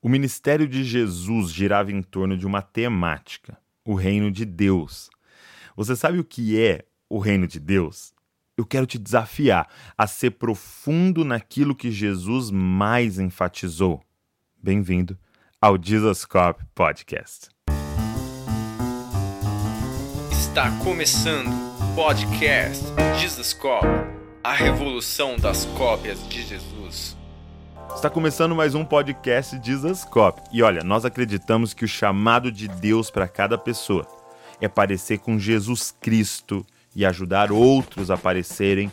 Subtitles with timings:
[0.00, 5.10] O ministério de Jesus girava em torno de uma temática: o reino de Deus.
[5.76, 8.12] Você sabe o que é o reino de Deus?
[8.56, 14.00] Eu quero te desafiar a ser profundo naquilo que Jesus mais enfatizou.
[14.56, 15.18] Bem-vindo
[15.60, 17.48] ao Jesus Podcast.
[20.30, 22.84] Está começando o podcast
[23.18, 23.52] Jesus
[24.44, 27.17] a revolução das cópias de Jesus.
[27.94, 30.40] Está começando mais um podcast Dizascope.
[30.52, 34.06] E olha, nós acreditamos que o chamado de Deus para cada pessoa
[34.60, 38.92] é parecer com Jesus Cristo e ajudar outros a parecerem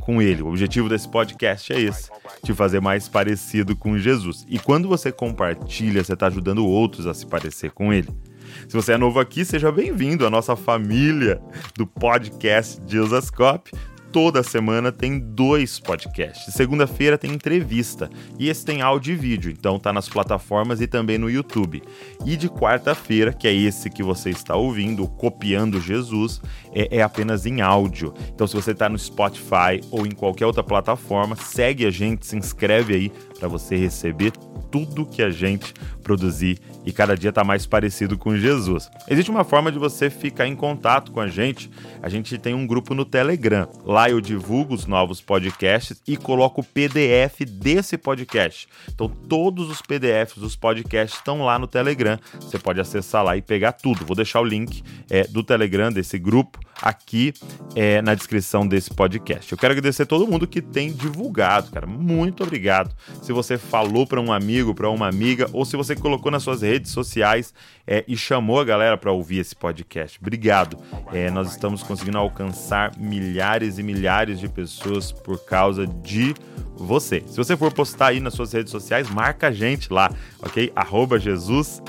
[0.00, 0.42] com ele.
[0.42, 2.10] O objetivo desse podcast é esse:
[2.42, 4.46] te fazer mais parecido com Jesus.
[4.48, 8.08] E quando você compartilha, você está ajudando outros a se parecer com ele.
[8.68, 11.40] Se você é novo aqui, seja bem-vindo à nossa família
[11.76, 13.72] do podcast Dizascope
[14.16, 16.54] toda semana tem dois podcasts.
[16.54, 21.18] Segunda-feira tem entrevista e esse tem áudio e vídeo, então tá nas plataformas e também
[21.18, 21.82] no YouTube.
[22.24, 26.40] E de quarta-feira, que é esse que você está ouvindo, Copiando Jesus,
[26.72, 28.14] é, é apenas em áudio.
[28.34, 32.38] Então se você está no Spotify ou em qualquer outra plataforma, segue a gente, se
[32.38, 34.32] inscreve aí para você receber
[34.70, 38.88] tudo que a gente produzir e cada dia tá mais parecido com Jesus.
[39.08, 41.70] Existe uma forma de você ficar em contato com a gente.
[42.02, 43.68] A gente tem um grupo no Telegram.
[43.84, 48.68] Lá eu divulgo os novos podcasts e coloco o PDF desse podcast.
[48.88, 52.18] Então todos os PDFs dos podcasts estão lá no Telegram.
[52.40, 54.06] Você pode acessar lá e pegar tudo.
[54.06, 57.32] Vou deixar o link é, do Telegram desse grupo aqui
[57.74, 59.50] é, na descrição desse podcast.
[59.50, 61.86] Eu quero agradecer todo mundo que tem divulgado, cara.
[61.86, 62.94] Muito obrigado.
[63.26, 66.62] Se você falou para um amigo, para uma amiga, ou se você colocou nas suas
[66.62, 67.52] redes sociais
[67.84, 70.16] é, e chamou a galera para ouvir esse podcast.
[70.20, 70.78] Obrigado.
[71.12, 76.34] É, nós estamos conseguindo alcançar milhares e milhares de pessoas por causa de
[76.76, 77.24] você.
[77.26, 80.08] Se você for postar aí nas suas redes sociais, marca a gente lá,
[80.40, 80.70] ok?
[80.76, 81.82] Arroba Jesus.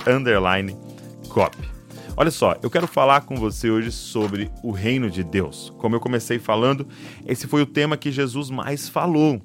[2.16, 5.72] Olha só, eu quero falar com você hoje sobre o reino de Deus.
[5.78, 6.88] Como eu comecei falando,
[7.28, 9.40] esse foi o tema que Jesus mais falou.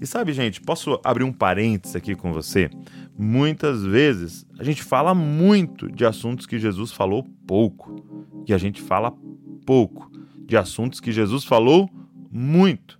[0.00, 2.70] E sabe, gente, posso abrir um parênteses aqui com você?
[3.18, 8.02] Muitas vezes a gente fala muito de assuntos que Jesus falou pouco.
[8.48, 9.12] E a gente fala
[9.66, 10.10] pouco
[10.46, 11.88] de assuntos que Jesus falou
[12.30, 12.98] muito.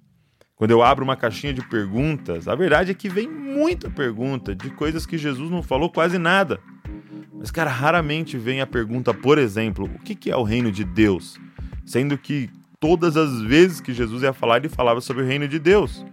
[0.55, 4.69] Quando eu abro uma caixinha de perguntas, a verdade é que vem muita pergunta de
[4.69, 6.61] coisas que Jesus não falou quase nada.
[7.33, 11.41] Mas, cara, raramente vem a pergunta, por exemplo, o que é o reino de Deus?
[11.87, 15.59] Sendo que todas as vezes que Jesus ia falar, ele falava sobre o reino de
[15.59, 16.05] Deus.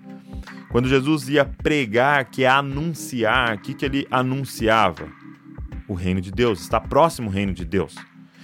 [0.77, 5.07] Quando Jesus ia pregar, que é anunciar, o que, que ele anunciava?
[5.87, 7.95] O reino de Deus, está próximo o reino de Deus.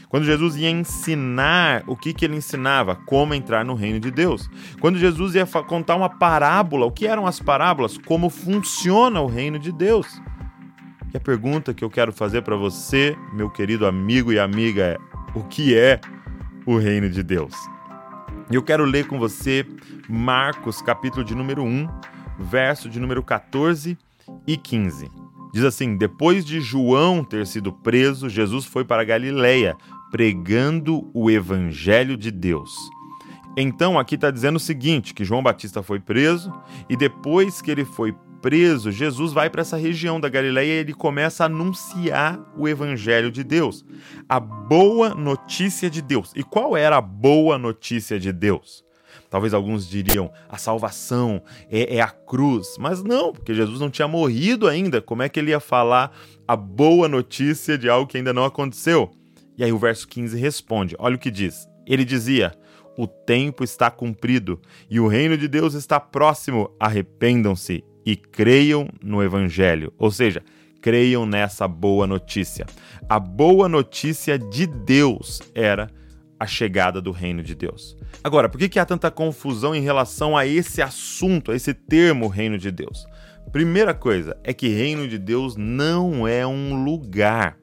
[0.09, 2.95] Quando Jesus ia ensinar, o que, que ele ensinava?
[2.95, 4.49] Como entrar no reino de Deus.
[4.81, 7.99] Quando Jesus ia contar uma parábola, o que eram as parábolas?
[7.99, 10.19] Como funciona o reino de Deus.
[11.13, 14.97] E a pergunta que eu quero fazer para você, meu querido amigo e amiga, é:
[15.35, 16.01] o que é
[16.65, 17.53] o reino de Deus?
[18.49, 19.63] E eu quero ler com você
[20.09, 21.87] Marcos, capítulo de número 1,
[22.37, 23.97] verso de número 14
[24.47, 25.09] e 15.
[25.53, 29.75] Diz assim: Depois de João ter sido preso, Jesus foi para Galiléia,
[30.11, 32.71] pregando o evangelho de Deus.
[33.55, 36.51] Então aqui está dizendo o seguinte: que João Batista foi preso
[36.89, 40.93] e depois que ele foi preso, Jesus vai para essa região da Galileia e ele
[40.93, 43.85] começa a anunciar o evangelho de Deus,
[44.27, 46.33] a boa notícia de Deus.
[46.35, 48.83] E qual era a boa notícia de Deus?
[49.33, 54.07] Talvez alguns diriam a salvação é, é, a cruz, mas não, porque Jesus não tinha
[54.07, 55.01] morrido ainda.
[55.01, 56.15] Como é que ele ia falar
[56.47, 59.09] a boa notícia de algo que ainda não aconteceu?
[59.57, 61.67] E aí o verso 15 responde: olha o que diz.
[61.87, 62.53] Ele dizia:
[62.95, 66.69] O tempo está cumprido e o reino de Deus está próximo.
[66.79, 70.43] Arrependam-se e creiam no Evangelho, ou seja,
[70.79, 72.67] creiam nessa boa notícia.
[73.09, 75.89] A boa notícia de Deus era
[76.39, 77.97] a chegada do reino de Deus.
[78.23, 82.27] Agora, por que, que há tanta confusão em relação a esse assunto, a esse termo
[82.27, 83.05] reino de Deus?
[83.51, 87.57] Primeira coisa é que reino de Deus não é um lugar.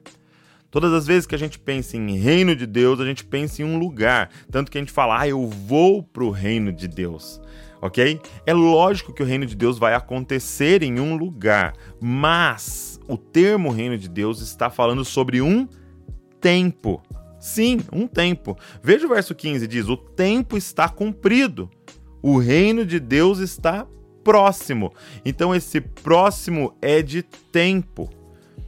[0.69, 3.65] Todas as vezes que a gente pensa em reino de Deus, a gente pensa em
[3.65, 4.29] um lugar.
[4.49, 7.41] Tanto que a gente fala, ah, eu vou para o reino de Deus
[7.81, 8.21] ok?
[8.45, 13.71] É lógico que o reino de Deus vai acontecer em um lugar, mas o termo
[13.71, 15.67] reino de Deus está falando sobre um
[16.39, 17.01] tempo.
[17.41, 18.55] Sim, um tempo.
[18.83, 21.67] Veja o verso 15: diz: O tempo está cumprido,
[22.21, 23.87] o reino de Deus está
[24.23, 24.93] próximo.
[25.25, 28.07] Então, esse próximo é de tempo.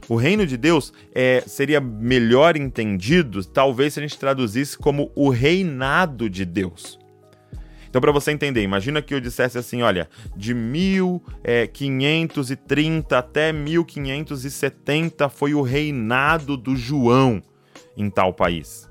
[0.08, 5.28] O reino de Deus é, seria melhor entendido, talvez, se a gente traduzisse como o
[5.30, 6.98] reinado de Deus.
[7.88, 15.54] Então, para você entender, imagina que eu dissesse assim: olha, de 1530 até 1570 foi
[15.54, 17.40] o reinado do João
[17.96, 18.88] em tal país.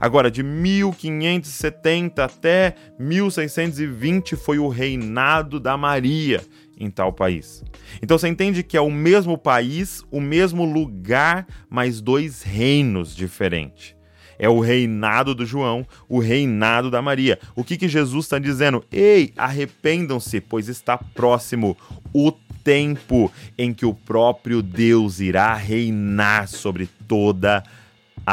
[0.00, 6.42] Agora, de 1570 até 1620 foi o reinado da Maria
[6.78, 7.64] em tal país.
[8.00, 13.96] Então você entende que é o mesmo país, o mesmo lugar, mas dois reinos diferentes.
[14.38, 17.40] É o reinado do João, o reinado da Maria.
[17.56, 18.84] O que, que Jesus está dizendo?
[18.92, 21.76] Ei, arrependam-se, pois está próximo
[22.14, 22.30] o
[22.62, 27.62] tempo em que o próprio Deus irá reinar sobre toda a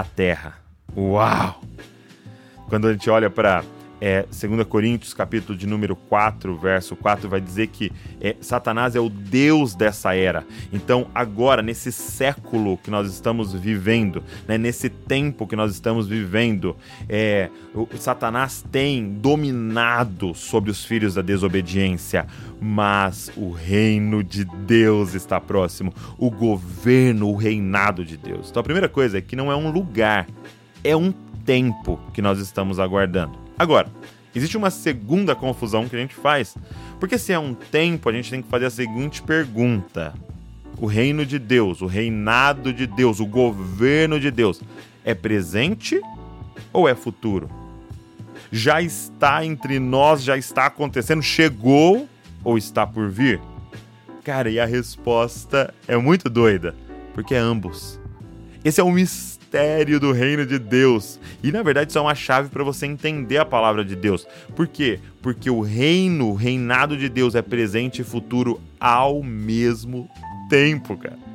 [0.04, 0.54] terra.
[0.96, 1.62] Uau!
[2.68, 3.64] Quando a gente olha para
[4.06, 7.92] é, 2 Coríntios, capítulo de número 4, verso 4, vai dizer que
[8.22, 10.46] é, Satanás é o Deus dessa era.
[10.72, 16.78] Então, agora, nesse século que nós estamos vivendo, né, nesse tempo que nós estamos vivendo,
[17.10, 17.50] é,
[17.98, 22.28] Satanás tem dominado sobre os filhos da desobediência,
[22.62, 28.52] mas o reino de Deus está próximo, o governo, o reinado de Deus.
[28.52, 30.28] Então, a primeira coisa é que não é um lugar,
[30.84, 31.12] é um
[31.44, 33.45] tempo que nós estamos aguardando.
[33.58, 33.88] Agora,
[34.34, 36.56] existe uma segunda confusão que a gente faz,
[37.00, 40.14] porque se é um tempo, a gente tem que fazer a seguinte pergunta:
[40.78, 44.62] o reino de Deus, o reinado de Deus, o governo de Deus
[45.04, 46.02] é presente
[46.74, 47.50] ou é futuro?
[48.52, 52.08] Já está entre nós, já está acontecendo, chegou
[52.44, 53.42] ou está por vir?
[54.24, 56.76] Cara, e a resposta é muito doida,
[57.14, 58.00] porque é ambos.
[58.64, 61.20] Esse é um mistério mistério do reino de Deus.
[61.44, 64.28] E na verdade isso é uma chave para você entender a palavra de Deus.
[64.56, 65.00] Por quê?
[65.22, 70.10] Porque o reino, o reinado de Deus é presente e futuro ao mesmo
[70.50, 71.35] tempo, cara.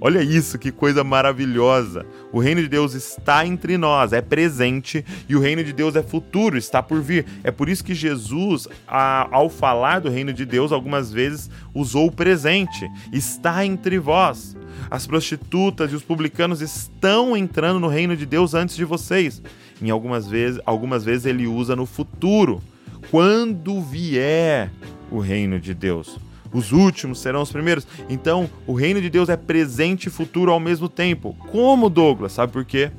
[0.00, 2.04] Olha isso, que coisa maravilhosa.
[2.32, 6.02] O reino de Deus está entre nós, é presente, e o reino de Deus é
[6.02, 7.24] futuro, está por vir.
[7.42, 12.08] É por isso que Jesus, a, ao falar do reino de Deus, algumas vezes usou
[12.08, 12.88] o presente.
[13.12, 14.56] Está entre vós
[14.90, 19.42] as prostitutas e os publicanos estão entrando no reino de Deus antes de vocês.
[19.80, 22.62] Em algumas vezes, algumas vezes ele usa no futuro,
[23.10, 24.70] quando vier
[25.10, 26.18] o reino de Deus.
[26.56, 27.86] Os últimos serão os primeiros.
[28.08, 31.36] Então, o reino de Deus é presente e futuro ao mesmo tempo.
[31.50, 32.32] Como Douglas?
[32.32, 32.90] Sabe por quê?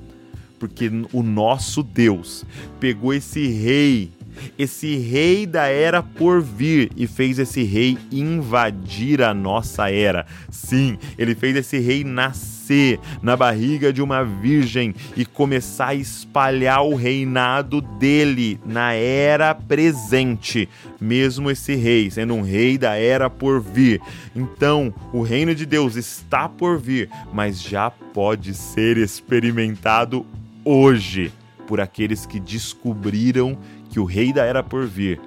[0.60, 2.46] Porque o nosso Deus
[2.80, 4.12] pegou esse rei
[4.58, 10.26] esse rei da era por vir e fez esse rei invadir a nossa era.
[10.50, 16.82] Sim, ele fez esse rei nascer na barriga de uma virgem e começar a espalhar
[16.84, 20.68] o reinado dele na era presente,
[21.00, 24.02] mesmo esse rei sendo um rei da era por vir.
[24.36, 30.26] Então, o reino de Deus está por vir, mas já pode ser experimentado
[30.66, 31.32] hoje
[31.68, 33.58] por aqueles que descobriram
[33.90, 35.20] que o Rei da Era por vir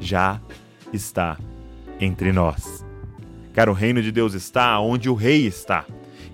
[0.00, 0.40] já
[0.92, 1.36] está
[2.00, 2.84] entre nós.
[3.54, 5.84] Cara, o reino de Deus está onde o Rei está.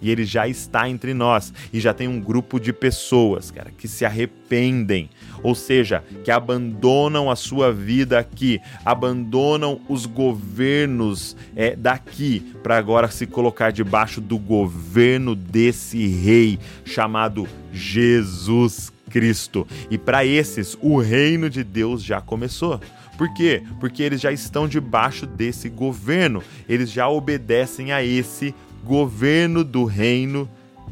[0.01, 1.55] E ele já está entre nós.
[1.73, 5.09] E já tem um grupo de pessoas, cara, que se arrependem.
[5.41, 13.09] Ou seja, que abandonam a sua vida aqui, abandonam os governos é, daqui, para agora
[13.09, 19.67] se colocar debaixo do governo desse rei chamado Jesus Cristo.
[19.91, 22.81] E para esses, o reino de Deus já começou.
[23.19, 23.63] Por quê?
[23.79, 30.49] Porque eles já estão debaixo desse governo, eles já obedecem a esse governo do reino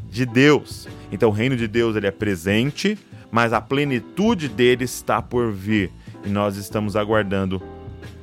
[0.09, 0.87] de Deus.
[1.11, 2.97] Então o reino de Deus ele é presente,
[3.31, 5.91] mas a plenitude dele está por vir.
[6.23, 7.61] E nós estamos aguardando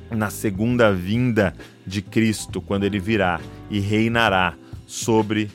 [0.09, 1.53] na segunda vinda
[1.85, 3.39] de Cristo, quando ele virá
[3.69, 4.53] e reinará
[4.87, 5.51] sobre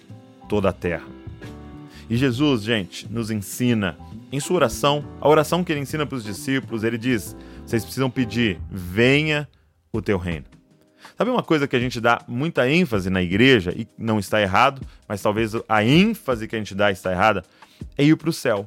[0.48, 1.23] toda a terra.
[2.08, 3.96] E Jesus, gente, nos ensina
[4.30, 8.11] em sua oração, a oração que ele ensina para os discípulos, ele diz: vocês precisam
[8.11, 9.49] pedir, venha
[9.92, 10.44] o teu reino.
[11.16, 14.82] Sabe uma coisa que a gente dá muita ênfase na igreja, e não está errado,
[15.08, 17.44] mas talvez a ênfase que a gente dá está errada,
[17.96, 18.66] é ir para o céu.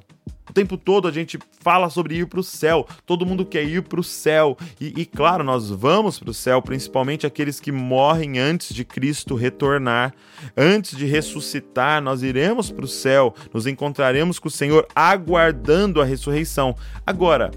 [0.58, 4.00] Tempo todo a gente fala sobre ir para o céu, todo mundo quer ir para
[4.00, 4.58] o céu.
[4.82, 9.36] E, e, claro, nós vamos para o céu, principalmente aqueles que morrem antes de Cristo
[9.36, 10.16] retornar.
[10.58, 16.06] Antes de ressuscitar, nós iremos para o céu, nos encontraremos com o Senhor, aguardando a
[16.06, 16.76] ressurreição.
[17.06, 17.52] Agora,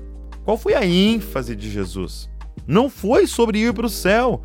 [0.45, 2.29] qual foi a ênfase de Jesus?
[2.67, 4.43] Não foi sobre ir para o céu,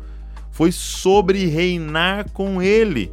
[0.50, 3.12] foi sobre reinar com Ele.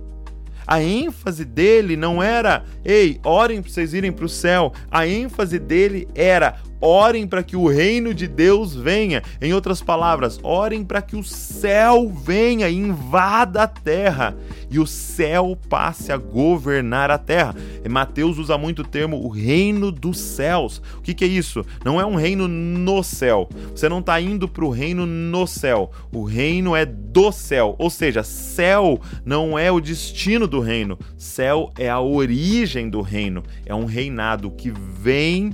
[0.65, 4.73] A ênfase dele não era, ei, orem para vocês irem para o céu.
[4.89, 9.23] A ênfase dele era, orem para que o reino de Deus venha.
[9.41, 14.35] Em outras palavras, orem para que o céu venha e invada a terra
[14.73, 17.55] e o céu passe a governar a terra.
[17.87, 20.81] Mateus usa muito o termo o reino dos céus.
[20.97, 21.63] O que, que é isso?
[21.85, 23.47] Não é um reino no céu.
[23.73, 25.91] Você não está indo para o reino no céu.
[26.11, 27.75] O reino é do céu.
[27.77, 30.97] Ou seja, céu não é o destino do reino.
[31.17, 33.43] Céu é a origem do reino.
[33.65, 35.53] É um reinado que vem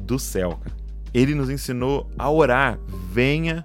[0.00, 0.60] do céu.
[1.12, 2.78] Ele nos ensinou a orar:
[3.12, 3.64] venha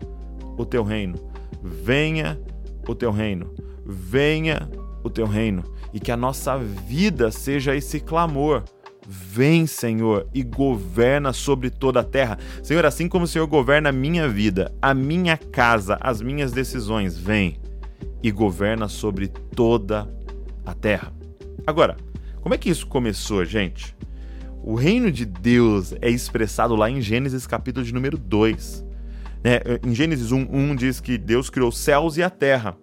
[0.58, 1.16] o teu reino.
[1.62, 2.40] Venha
[2.88, 3.54] o teu reino
[3.86, 4.68] venha
[5.04, 8.64] o teu reino e que a nossa vida seja esse clamor.
[9.08, 12.40] Vem, Senhor, e governa sobre toda a terra.
[12.64, 17.16] Senhor, assim como o Senhor governa a minha vida, a minha casa, as minhas decisões,
[17.16, 17.60] vem
[18.24, 20.12] e governa sobre toda
[20.66, 21.14] a terra.
[21.66, 21.98] Agora,
[22.42, 23.96] como é que isso começou, gente?
[24.64, 28.86] O reino de Deus é expressado lá em Gênesis capítulo de número 2.
[29.44, 29.60] Né?
[29.86, 32.76] Em Gênesis 1, 1 diz que Deus criou céus e a terra.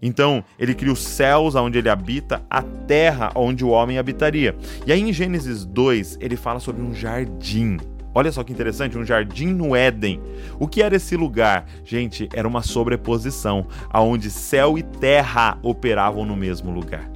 [0.00, 4.56] Então, ele cria os céus onde ele habita, a terra onde o homem habitaria.
[4.86, 7.78] E aí em Gênesis 2, ele fala sobre um jardim.
[8.18, 10.20] Olha só que interessante, um jardim no Éden.
[10.58, 11.66] O que era esse lugar?
[11.84, 17.08] Gente, era uma sobreposição, aonde céu e terra operavam no mesmo lugar.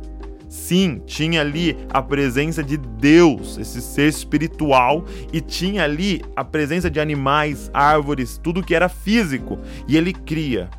[0.48, 6.88] Sim, tinha ali a presença de Deus, esse ser espiritual, e tinha ali a presença
[6.88, 9.58] de animais, árvores, tudo que era físico.
[9.88, 10.70] E ele cria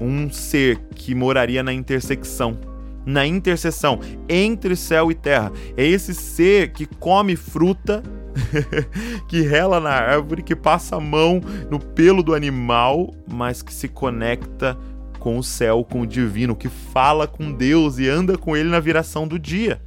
[0.00, 2.58] um ser que moraria na intersecção,
[3.06, 5.52] na interseção entre céu e terra.
[5.76, 8.02] É esse ser que come fruta,
[9.28, 13.88] que rela na árvore, que passa a mão no pelo do animal, mas que se
[13.88, 14.76] conecta
[15.18, 18.80] com o céu, com o divino, que fala com Deus e anda com ele na
[18.80, 19.80] viração do dia.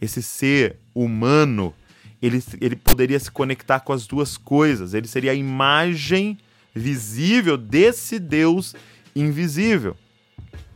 [0.00, 1.72] Esse ser humano,
[2.20, 6.38] ele, ele poderia se conectar com as duas coisas, ele seria a imagem
[6.74, 8.74] visível desse Deus
[9.16, 9.96] invisível.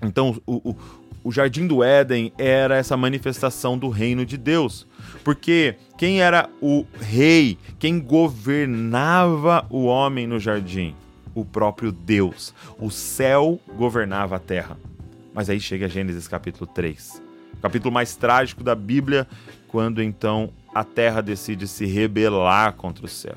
[0.00, 0.76] Então, o, o,
[1.24, 4.86] o Jardim do Éden era essa manifestação do reino de Deus.
[5.22, 10.94] Porque quem era o rei, quem governava o homem no jardim?
[11.34, 12.52] O próprio Deus.
[12.78, 14.76] O céu governava a terra.
[15.32, 17.22] Mas aí chega Gênesis capítulo 3.
[17.54, 19.26] O capítulo mais trágico da Bíblia,
[19.68, 23.36] quando então a terra decide se rebelar contra o céu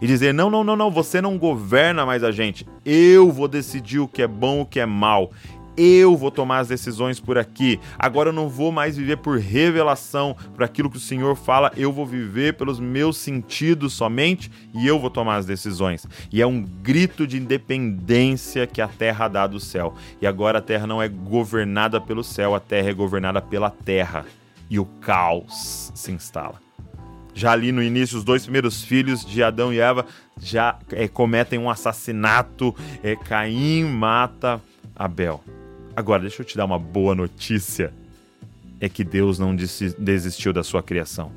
[0.00, 2.66] e dizer: não, não, não, não, você não governa mais a gente.
[2.84, 5.30] Eu vou decidir o que é bom, o que é mal.
[5.76, 7.80] Eu vou tomar as decisões por aqui.
[7.98, 11.72] Agora eu não vou mais viver por revelação, por aquilo que o Senhor fala.
[11.76, 16.06] Eu vou viver pelos meus sentidos somente e eu vou tomar as decisões.
[16.30, 19.94] E é um grito de independência que a terra dá do céu.
[20.20, 24.24] E agora a terra não é governada pelo céu, a terra é governada pela terra.
[24.70, 26.62] E o caos se instala.
[27.34, 30.06] Já ali no início, os dois primeiros filhos de Adão e Eva
[30.40, 32.72] já é, cometem um assassinato.
[33.02, 34.62] É, Caim mata
[34.94, 35.42] Abel.
[35.96, 37.92] Agora, deixa eu te dar uma boa notícia:
[38.80, 41.30] é que Deus não desistiu da sua criação.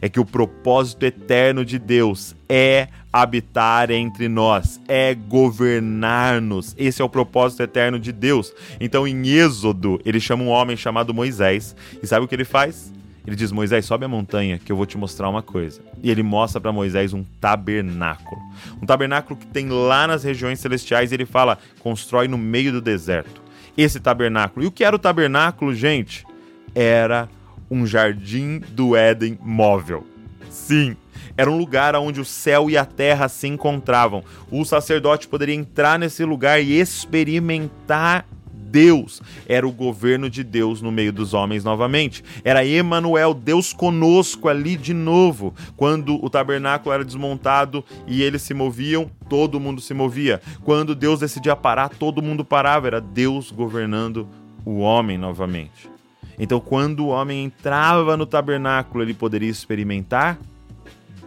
[0.00, 6.74] É que o propósito eterno de Deus é habitar entre nós, é governar-nos.
[6.76, 8.52] Esse é o propósito eterno de Deus.
[8.80, 11.74] Então, em Êxodo, ele chama um homem chamado Moisés.
[12.02, 12.92] E sabe o que ele faz?
[13.26, 15.80] Ele diz: Moisés, sobe a montanha que eu vou te mostrar uma coisa.
[16.02, 18.40] E ele mostra para Moisés um tabernáculo.
[18.82, 21.10] Um tabernáculo que tem lá nas regiões celestiais.
[21.10, 23.43] E ele fala: constrói no meio do deserto.
[23.76, 24.64] Esse tabernáculo.
[24.64, 26.26] E o que era o tabernáculo, gente?
[26.74, 27.28] Era
[27.70, 30.06] um jardim do Éden móvel.
[30.48, 30.96] Sim,
[31.36, 34.22] era um lugar onde o céu e a terra se encontravam.
[34.50, 38.26] O sacerdote poderia entrar nesse lugar e experimentar
[38.74, 42.24] Deus, era o governo de Deus no meio dos homens novamente.
[42.42, 45.54] Era Emanuel, Deus conosco ali de novo.
[45.76, 50.42] Quando o tabernáculo era desmontado e eles se moviam, todo mundo se movia.
[50.64, 52.88] Quando Deus decidia parar, todo mundo parava.
[52.88, 54.26] Era Deus governando
[54.64, 55.88] o homem novamente.
[56.36, 60.36] Então, quando o homem entrava no tabernáculo, ele poderia experimentar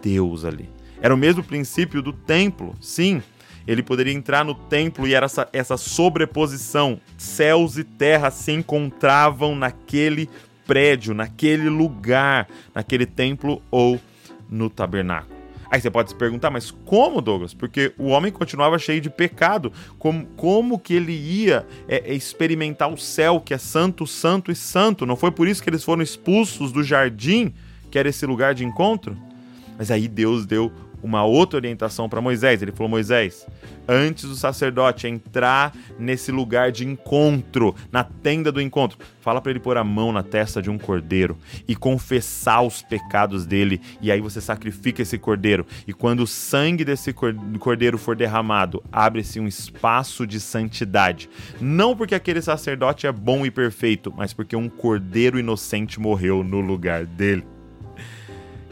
[0.02, 0.68] Deus ali.
[1.00, 3.22] Era o mesmo princípio do templo, sim
[3.68, 6.98] ele poderia entrar no templo e era essa, essa sobreposição.
[7.18, 10.28] Céus e terra se encontravam naquele
[10.66, 14.00] prédio, naquele lugar, naquele templo ou
[14.48, 15.36] no tabernáculo.
[15.70, 17.52] Aí você pode se perguntar, mas como, Douglas?
[17.52, 19.70] Porque o homem continuava cheio de pecado.
[19.98, 24.56] Como, como que ele ia é, é experimentar o céu, que é santo, santo e
[24.56, 25.04] santo?
[25.04, 27.52] Não foi por isso que eles foram expulsos do jardim,
[27.90, 29.14] que era esse lugar de encontro?
[29.76, 30.72] Mas aí Deus deu
[31.02, 32.62] uma outra orientação para Moisés.
[32.62, 33.46] Ele falou: Moisés,
[33.86, 39.60] antes do sacerdote entrar nesse lugar de encontro, na tenda do encontro, fala para ele
[39.60, 41.36] pôr a mão na testa de um cordeiro
[41.66, 43.80] e confessar os pecados dele.
[44.00, 45.66] E aí você sacrifica esse cordeiro.
[45.86, 51.28] E quando o sangue desse cordeiro for derramado, abre-se um espaço de santidade.
[51.60, 56.60] Não porque aquele sacerdote é bom e perfeito, mas porque um cordeiro inocente morreu no
[56.60, 57.57] lugar dele.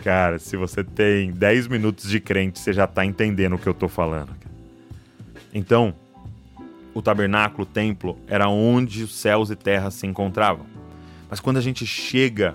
[0.07, 3.75] Cara, se você tem 10 minutos de crente, você já tá entendendo o que eu
[3.75, 4.31] tô falando.
[5.53, 5.97] Então,
[6.95, 10.65] o tabernáculo, o templo, era onde os céus e terra se encontravam.
[11.29, 12.55] Mas quando a gente chega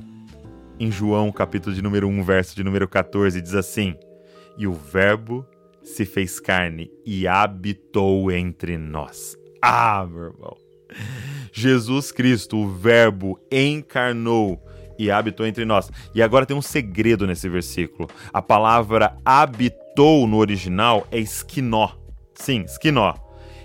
[0.79, 3.97] em João, capítulo de número 1, verso de número 14, diz assim:
[4.57, 5.45] E o Verbo
[5.83, 9.35] se fez carne e habitou entre nós.
[9.61, 10.55] Ah, meu irmão.
[11.51, 14.57] Jesus Cristo, o Verbo, encarnou
[15.01, 15.89] e habitou entre nós.
[16.13, 18.07] E agora tem um segredo nesse versículo.
[18.31, 21.89] A palavra habitou no original é esquinó.
[22.35, 23.15] Sim, esquinó.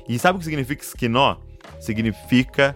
[0.08, 1.36] E sabe o que significa esquinó?
[1.78, 2.74] Significa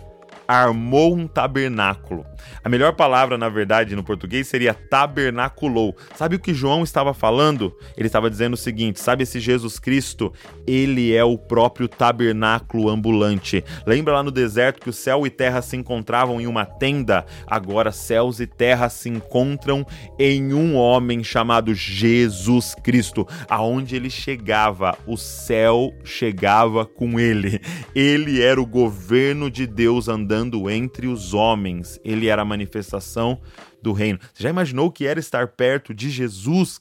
[0.51, 2.27] armou um tabernáculo.
[2.65, 5.97] A melhor palavra, na verdade, no português seria tabernaculou.
[6.17, 7.73] Sabe o que João estava falando?
[7.97, 10.33] Ele estava dizendo o seguinte: sabe esse Jesus Cristo?
[10.67, 13.65] Ele é o próprio tabernáculo ambulante.
[13.87, 17.25] Lembra lá no deserto que o céu e terra se encontravam em uma tenda?
[17.47, 19.87] Agora céus e terra se encontram
[20.19, 23.27] em um homem chamado Jesus Cristo.
[23.49, 27.61] Aonde ele chegava, o céu chegava com ele.
[27.95, 30.40] Ele era o governo de Deus andando
[30.71, 32.01] entre os homens.
[32.05, 33.41] Ele era a manifestação
[33.83, 34.19] do reino.
[34.33, 36.79] Você já imaginou o que era estar perto de Jesus?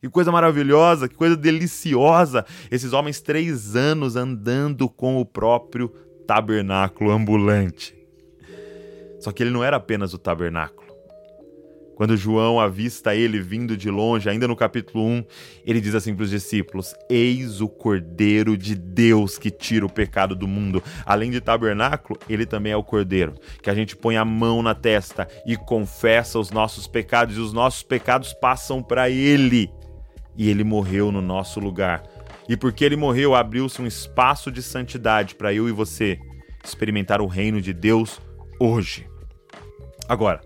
[0.00, 2.44] Que coisa maravilhosa, que coisa deliciosa.
[2.70, 5.88] Esses homens, três anos andando com o próprio
[6.26, 7.96] tabernáculo ambulante.
[9.20, 10.87] Só que ele não era apenas o tabernáculo.
[11.98, 15.24] Quando João avista ele vindo de longe, ainda no capítulo 1,
[15.66, 20.36] ele diz assim para os discípulos: Eis o Cordeiro de Deus que tira o pecado
[20.36, 20.80] do mundo.
[21.04, 24.76] Além de tabernáculo, ele também é o Cordeiro, que a gente põe a mão na
[24.76, 29.68] testa e confessa os nossos pecados, e os nossos pecados passam para ele.
[30.36, 32.04] E ele morreu no nosso lugar.
[32.48, 36.16] E porque ele morreu, abriu-se um espaço de santidade para eu e você
[36.64, 38.20] experimentar o reino de Deus
[38.60, 39.04] hoje.
[40.08, 40.40] Agora,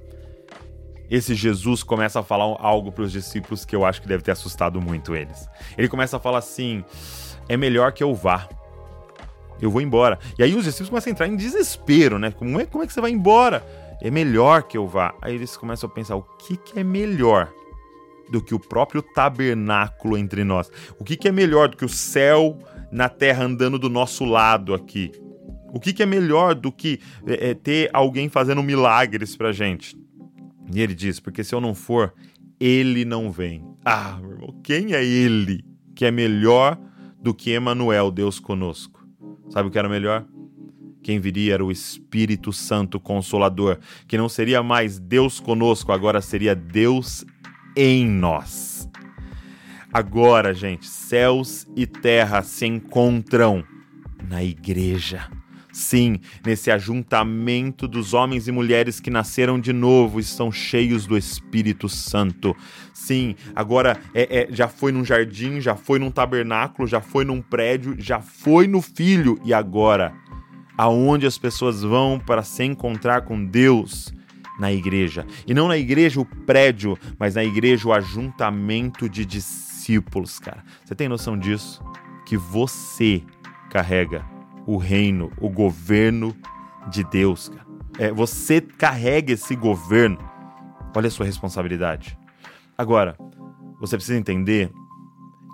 [1.13, 4.31] esse Jesus começa a falar algo para os discípulos que eu acho que deve ter
[4.31, 5.47] assustado muito eles.
[5.77, 6.83] Ele começa a falar assim:
[7.51, 8.49] é melhor que eu vá.
[9.61, 10.19] Eu vou embora.
[10.39, 12.31] E aí os discípulos começam a entrar em desespero, né?
[12.31, 13.63] Como é, como é que você vai embora?
[14.01, 15.15] É melhor que eu vá.
[15.21, 17.53] Aí eles começam a pensar: o que, que é melhor
[18.31, 20.71] do que o próprio tabernáculo entre nós?
[20.99, 22.59] O que, que é melhor do que o céu
[22.91, 25.13] na terra andando do nosso lado aqui?
[25.75, 30.02] O que, que é melhor do que é, ter alguém fazendo milagres pra gente?
[30.71, 32.13] E ele diz: Porque se eu não for,
[32.61, 33.65] ele não vem.
[33.85, 36.79] Ah, meu irmão, quem é ele que é melhor
[37.21, 39.07] do que Emanuel, Deus conosco?
[39.51, 40.27] Sabe o que era melhor?
[41.03, 46.55] Quem viria era o Espírito Santo Consolador, que não seria mais Deus conosco, agora seria
[46.55, 47.25] Deus
[47.77, 48.89] em nós.
[49.93, 53.65] Agora, gente, céus e terra se encontram
[54.29, 55.29] na igreja.
[55.73, 61.17] Sim, nesse ajuntamento dos homens e mulheres que nasceram de novo e estão cheios do
[61.17, 62.55] Espírito Santo.
[62.93, 67.41] Sim, agora é, é, já foi num jardim, já foi num tabernáculo, já foi num
[67.41, 70.15] prédio, já foi no filho e agora
[70.77, 74.13] aonde as pessoas vão para se encontrar com Deus?
[74.59, 75.27] Na igreja.
[75.47, 80.63] E não na igreja o prédio, mas na igreja o ajuntamento de discípulos, cara.
[80.85, 81.83] Você tem noção disso?
[82.27, 83.23] Que você
[83.71, 84.32] carrega
[84.67, 86.35] o reino, o governo
[86.89, 87.49] de Deus.
[87.49, 87.67] Cara.
[87.99, 90.19] É, você carrega esse governo.
[90.95, 92.19] Olha a sua responsabilidade.
[92.77, 93.17] Agora,
[93.81, 94.71] você precisa entender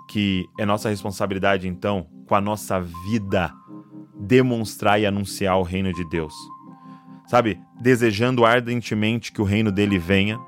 [0.09, 3.53] que é nossa responsabilidade, então, com a nossa vida,
[4.19, 6.33] demonstrar e anunciar o reino de Deus.
[7.27, 10.39] Sabe, desejando ardentemente que o reino dele venha,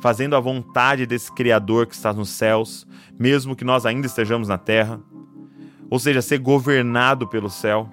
[0.00, 2.86] fazendo a vontade desse Criador que está nos céus,
[3.18, 5.00] mesmo que nós ainda estejamos na terra
[5.94, 7.88] ou seja, ser governado pelo céu.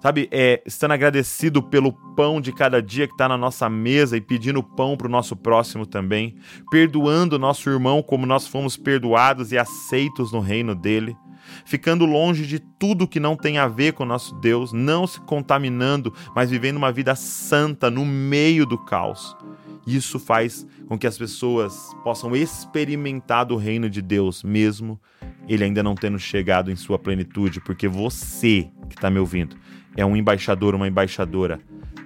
[0.00, 4.20] Sabe, é, estando agradecido pelo pão de cada dia que está na nossa mesa e
[4.20, 6.34] pedindo pão para o nosso próximo também,
[6.68, 11.16] perdoando o nosso irmão como nós fomos perdoados e aceitos no reino dele,
[11.64, 15.20] ficando longe de tudo que não tem a ver com o nosso Deus, não se
[15.20, 19.36] contaminando, mas vivendo uma vida santa no meio do caos.
[19.86, 25.00] Isso faz com que as pessoas possam experimentar do reino de Deus, mesmo
[25.48, 29.56] ele ainda não tendo chegado em sua plenitude, porque você que está me ouvindo
[29.96, 31.60] é um embaixador, uma embaixadora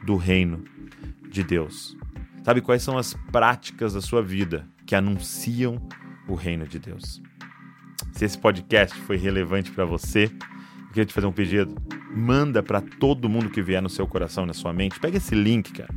[0.05, 0.65] do reino
[1.31, 1.97] de Deus.
[2.45, 5.81] Sabe quais são as práticas da sua vida que anunciam
[6.27, 7.21] o reino de Deus?
[8.13, 11.75] Se esse podcast foi relevante para você, eu queria te fazer um pedido.
[12.11, 14.99] Manda para todo mundo que vier no seu coração, na sua mente.
[14.99, 15.95] Pega esse link, cara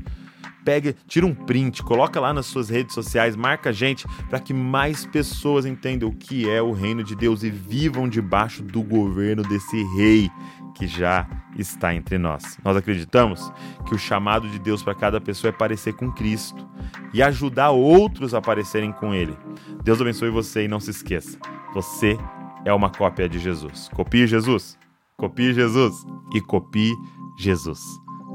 [0.63, 4.53] pega, tira um print, coloca lá nas suas redes sociais, marca a gente para que
[4.53, 9.43] mais pessoas entendam o que é o reino de Deus e vivam debaixo do governo
[9.43, 10.29] desse rei
[10.75, 12.57] que já está entre nós.
[12.63, 13.51] Nós acreditamos
[13.85, 16.67] que o chamado de Deus para cada pessoa é parecer com Cristo
[17.13, 19.37] e ajudar outros a parecerem com Ele.
[19.83, 21.37] Deus abençoe você e não se esqueça,
[21.73, 22.17] você
[22.65, 23.89] é uma cópia de Jesus.
[23.93, 24.77] Copie Jesus,
[25.17, 25.93] copie Jesus
[26.33, 26.93] e copie
[27.37, 27.81] Jesus.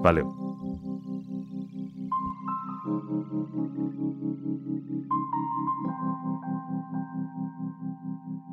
[0.02, 0.43] Valeu.